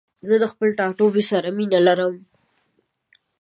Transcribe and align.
زه 0.27 0.35
له 0.41 0.47
خپل 0.53 0.69
ټاټوبي 0.77 1.23
سره 1.31 1.47
مينه 1.57 1.79
لرم. 1.87 2.13